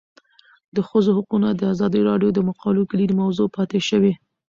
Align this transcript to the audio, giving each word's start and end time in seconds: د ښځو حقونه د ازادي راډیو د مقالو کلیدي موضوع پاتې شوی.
د 0.75 0.77
ښځو 0.89 1.11
حقونه 1.17 1.49
د 1.53 1.61
ازادي 1.73 2.01
راډیو 2.09 2.29
د 2.33 2.39
مقالو 2.49 2.87
کلیدي 2.91 3.15
موضوع 3.21 3.47
پاتې 3.55 3.79
شوی. 3.89 4.13